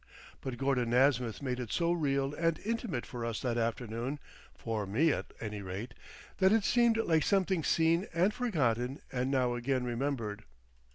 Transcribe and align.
But 0.41 0.57
Gordon 0.57 0.89
Nasmyth 0.89 1.43
made 1.43 1.59
it 1.59 1.71
so 1.71 1.91
real 1.91 2.33
and 2.33 2.57
intimate 2.65 3.05
for 3.05 3.23
us 3.23 3.39
that 3.41 3.55
afternoon—for 3.59 4.87
me, 4.87 5.11
at 5.13 5.31
any 5.39 5.61
rate—that 5.61 6.51
it 6.51 6.63
seemed 6.63 6.97
like 6.97 7.21
something 7.21 7.63
seen 7.63 8.07
and 8.11 8.33
forgotten 8.33 8.99
and 9.11 9.29
now 9.29 9.53
again 9.53 9.83
remembered. 9.83 10.43